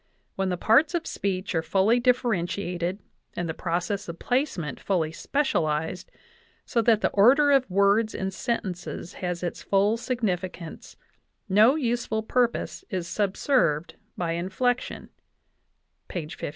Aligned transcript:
When 0.35 0.49
the 0.49 0.57
parts 0.57 0.95
of 0.95 1.05
speech 1.05 1.53
are 1.53 1.61
fully 1.61 1.99
differentiated 1.99 3.03
and 3.35 3.47
the 3.47 3.53
process 3.53 4.09
of 4.09 4.17
placement 4.17 4.79
fully 4.79 5.11
specialized, 5.11 6.09
so 6.65 6.81
that 6.81 7.01
the 7.01 7.11
order 7.11 7.51
of 7.51 7.69
words 7.69 8.15
in 8.15 8.31
sentences 8.31 9.13
has 9.21 9.43
its 9.43 9.61
full 9.61 9.97
significance, 9.97 10.97
no 11.47 11.75
useful 11.75 12.23
purpose 12.23 12.83
is 12.89 13.07
subserved 13.07 13.93
by 14.17 14.31
inflection' 14.31 15.09
5 16.07 16.07
(p. 16.07 16.21
15). 16.29 16.49